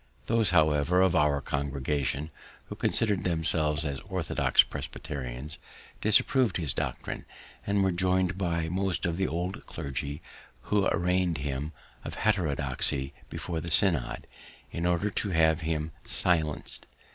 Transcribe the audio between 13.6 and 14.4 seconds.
the synod,